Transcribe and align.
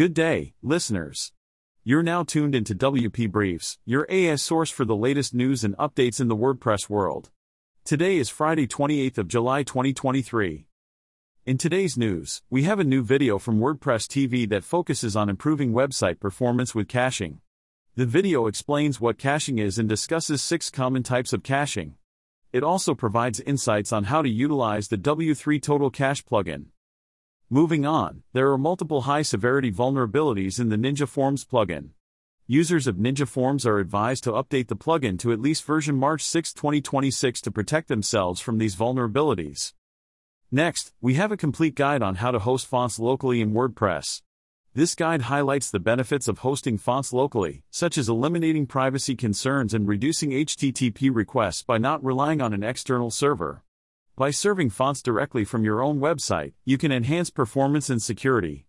Good 0.00 0.14
day, 0.14 0.54
listeners. 0.62 1.32
You're 1.84 2.02
now 2.02 2.22
tuned 2.22 2.54
into 2.54 2.74
WP 2.74 3.30
Briefs, 3.30 3.78
your 3.84 4.10
AS 4.10 4.40
source 4.40 4.70
for 4.70 4.86
the 4.86 4.96
latest 4.96 5.34
news 5.34 5.62
and 5.62 5.76
updates 5.76 6.22
in 6.22 6.28
the 6.28 6.34
WordPress 6.34 6.88
world. 6.88 7.28
Today 7.84 8.16
is 8.16 8.30
Friday, 8.30 8.66
28th 8.66 9.18
of 9.18 9.28
July 9.28 9.62
2023. 9.62 10.64
In 11.44 11.58
today's 11.58 11.98
news, 11.98 12.40
we 12.48 12.62
have 12.62 12.80
a 12.80 12.82
new 12.82 13.02
video 13.02 13.38
from 13.38 13.60
WordPress 13.60 14.06
TV 14.06 14.48
that 14.48 14.64
focuses 14.64 15.16
on 15.16 15.28
improving 15.28 15.74
website 15.74 16.18
performance 16.18 16.74
with 16.74 16.88
caching. 16.88 17.40
The 17.94 18.06
video 18.06 18.46
explains 18.46 19.02
what 19.02 19.18
caching 19.18 19.58
is 19.58 19.78
and 19.78 19.86
discusses 19.86 20.42
six 20.42 20.70
common 20.70 21.02
types 21.02 21.34
of 21.34 21.42
caching. 21.42 21.96
It 22.54 22.62
also 22.62 22.94
provides 22.94 23.38
insights 23.38 23.92
on 23.92 24.04
how 24.04 24.22
to 24.22 24.30
utilize 24.30 24.88
the 24.88 24.96
W3 24.96 25.60
Total 25.60 25.90
Cache 25.90 26.24
plugin. 26.24 26.68
Moving 27.52 27.84
on, 27.84 28.22
there 28.32 28.52
are 28.52 28.56
multiple 28.56 29.00
high 29.00 29.22
severity 29.22 29.72
vulnerabilities 29.72 30.60
in 30.60 30.68
the 30.68 30.76
Ninja 30.76 31.08
Forms 31.08 31.44
plugin. 31.44 31.88
Users 32.46 32.86
of 32.86 32.94
Ninja 32.94 33.26
Forms 33.26 33.66
are 33.66 33.80
advised 33.80 34.22
to 34.22 34.30
update 34.30 34.68
the 34.68 34.76
plugin 34.76 35.18
to 35.18 35.32
at 35.32 35.40
least 35.40 35.64
version 35.64 35.96
March 35.96 36.22
6, 36.22 36.52
2026 36.52 37.40
to 37.40 37.50
protect 37.50 37.88
themselves 37.88 38.40
from 38.40 38.58
these 38.58 38.76
vulnerabilities. 38.76 39.72
Next, 40.52 40.92
we 41.00 41.14
have 41.14 41.32
a 41.32 41.36
complete 41.36 41.74
guide 41.74 42.02
on 42.02 42.14
how 42.14 42.30
to 42.30 42.38
host 42.38 42.68
fonts 42.68 43.00
locally 43.00 43.40
in 43.40 43.52
WordPress. 43.52 44.22
This 44.72 44.94
guide 44.94 45.22
highlights 45.22 45.72
the 45.72 45.80
benefits 45.80 46.28
of 46.28 46.38
hosting 46.38 46.78
fonts 46.78 47.12
locally, 47.12 47.64
such 47.72 47.98
as 47.98 48.08
eliminating 48.08 48.66
privacy 48.68 49.16
concerns 49.16 49.74
and 49.74 49.88
reducing 49.88 50.30
HTTP 50.30 51.12
requests 51.12 51.64
by 51.64 51.78
not 51.78 52.04
relying 52.04 52.40
on 52.40 52.52
an 52.52 52.62
external 52.62 53.10
server. 53.10 53.64
By 54.20 54.32
serving 54.32 54.68
fonts 54.68 55.00
directly 55.00 55.46
from 55.46 55.64
your 55.64 55.80
own 55.80 55.98
website, 55.98 56.52
you 56.66 56.76
can 56.76 56.92
enhance 56.92 57.30
performance 57.30 57.88
and 57.88 58.02
security. 58.02 58.66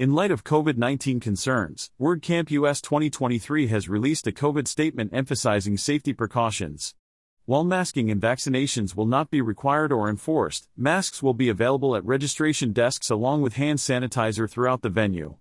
In 0.00 0.14
light 0.14 0.32
of 0.32 0.42
COVID 0.42 0.76
19 0.76 1.20
concerns, 1.20 1.92
WordCamp 2.00 2.50
US 2.50 2.80
2023 2.80 3.68
has 3.68 3.88
released 3.88 4.26
a 4.26 4.32
COVID 4.32 4.66
statement 4.66 5.14
emphasizing 5.14 5.76
safety 5.76 6.12
precautions. 6.12 6.96
While 7.44 7.62
masking 7.62 8.10
and 8.10 8.20
vaccinations 8.20 8.96
will 8.96 9.06
not 9.06 9.30
be 9.30 9.40
required 9.40 9.92
or 9.92 10.08
enforced, 10.08 10.68
masks 10.76 11.22
will 11.22 11.34
be 11.34 11.48
available 11.48 11.94
at 11.94 12.04
registration 12.04 12.72
desks 12.72 13.10
along 13.10 13.42
with 13.42 13.54
hand 13.54 13.78
sanitizer 13.78 14.50
throughout 14.50 14.82
the 14.82 14.90
venue. 14.90 15.36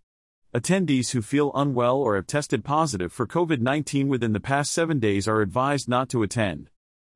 Attendees 0.54 1.10
who 1.10 1.24
feel 1.24 1.52
unwell 1.56 1.98
or 1.98 2.18
have 2.18 2.28
tested 2.28 2.64
positive 2.64 3.12
for 3.12 3.26
COVID 3.26 3.62
19 3.62 4.08
within 4.10 4.34
the 4.34 4.40
past 4.40 4.72
seven 4.72 5.00
days 5.00 5.28
are 5.28 5.42
advised 5.42 5.90
not 5.90 6.08
to 6.10 6.22
attend. 6.22 6.70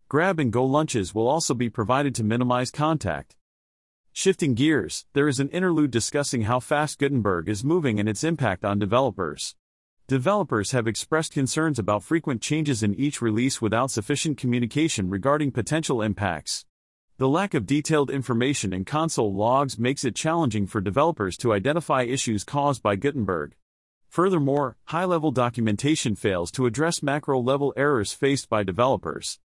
Grab 0.09 0.39
and 0.39 0.53
go 0.53 0.63
lunches 0.63 1.13
will 1.13 1.27
also 1.27 1.53
be 1.53 1.69
provided 1.69 2.15
to 2.15 2.23
minimize 2.23 2.71
contact. 2.71 3.35
Shifting 4.13 4.53
gears, 4.53 5.05
there 5.11 5.27
is 5.27 5.41
an 5.41 5.49
interlude 5.49 5.91
discussing 5.91 6.43
how 6.43 6.61
fast 6.61 6.97
Gutenberg 6.97 7.49
is 7.49 7.61
moving 7.61 7.99
and 7.99 8.07
its 8.07 8.23
impact 8.23 8.63
on 8.63 8.79
developers. 8.79 9.57
Developers 10.07 10.71
have 10.71 10.87
expressed 10.87 11.33
concerns 11.33 11.77
about 11.77 12.03
frequent 12.03 12.41
changes 12.41 12.83
in 12.83 12.95
each 12.95 13.21
release 13.21 13.61
without 13.61 13.91
sufficient 13.91 14.37
communication 14.37 15.09
regarding 15.09 15.51
potential 15.51 16.01
impacts. 16.01 16.65
The 17.17 17.27
lack 17.27 17.53
of 17.53 17.65
detailed 17.65 18.09
information 18.09 18.71
in 18.71 18.85
console 18.85 19.35
logs 19.35 19.77
makes 19.77 20.05
it 20.05 20.15
challenging 20.15 20.67
for 20.67 20.79
developers 20.79 21.35
to 21.39 21.51
identify 21.51 22.03
issues 22.03 22.45
caused 22.45 22.81
by 22.81 22.95
Gutenberg. 22.95 23.57
Furthermore, 24.07 24.77
high 24.85 25.03
level 25.03 25.31
documentation 25.31 26.15
fails 26.15 26.49
to 26.51 26.65
address 26.65 27.03
macro 27.03 27.41
level 27.41 27.73
errors 27.75 28.13
faced 28.13 28.47
by 28.47 28.63
developers. 28.63 29.39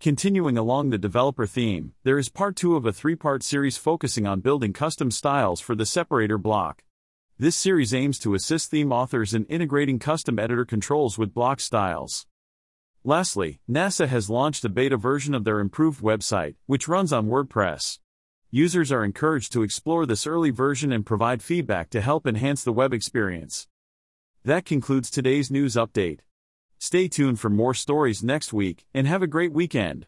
Continuing 0.00 0.56
along 0.56 0.88
the 0.88 0.96
developer 0.96 1.46
theme, 1.46 1.92
there 2.04 2.16
is 2.16 2.30
part 2.30 2.56
2 2.56 2.74
of 2.74 2.86
a 2.86 2.92
three 2.92 3.14
part 3.14 3.42
series 3.42 3.76
focusing 3.76 4.26
on 4.26 4.40
building 4.40 4.72
custom 4.72 5.10
styles 5.10 5.60
for 5.60 5.74
the 5.74 5.84
separator 5.84 6.38
block. 6.38 6.82
This 7.38 7.54
series 7.54 7.92
aims 7.92 8.18
to 8.20 8.32
assist 8.32 8.70
theme 8.70 8.92
authors 8.92 9.34
in 9.34 9.44
integrating 9.44 9.98
custom 9.98 10.38
editor 10.38 10.64
controls 10.64 11.18
with 11.18 11.34
block 11.34 11.60
styles. 11.60 12.26
Lastly, 13.04 13.60
NASA 13.70 14.08
has 14.08 14.30
launched 14.30 14.64
a 14.64 14.70
beta 14.70 14.96
version 14.96 15.34
of 15.34 15.44
their 15.44 15.60
improved 15.60 16.00
website, 16.00 16.54
which 16.64 16.88
runs 16.88 17.12
on 17.12 17.28
WordPress. 17.28 17.98
Users 18.50 18.90
are 18.90 19.04
encouraged 19.04 19.52
to 19.52 19.62
explore 19.62 20.06
this 20.06 20.26
early 20.26 20.48
version 20.48 20.92
and 20.92 21.04
provide 21.04 21.42
feedback 21.42 21.90
to 21.90 22.00
help 22.00 22.26
enhance 22.26 22.64
the 22.64 22.72
web 22.72 22.94
experience. 22.94 23.68
That 24.46 24.64
concludes 24.64 25.10
today's 25.10 25.50
news 25.50 25.74
update. 25.74 26.20
Stay 26.82 27.08
tuned 27.08 27.38
for 27.38 27.50
more 27.50 27.74
stories 27.74 28.22
next 28.22 28.54
week, 28.54 28.86
and 28.94 29.06
have 29.06 29.22
a 29.22 29.26
great 29.26 29.52
weekend. 29.52 30.06